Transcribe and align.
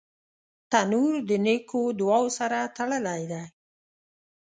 تنور 0.71 1.15
د 1.29 1.31
نیکو 1.45 1.81
دعاوو 1.99 2.35
سره 2.37 2.57
تړلی 2.77 3.23
دی 3.31 3.43